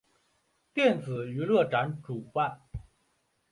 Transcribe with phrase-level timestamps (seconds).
[0.73, 2.59] 电子娱乐展主办。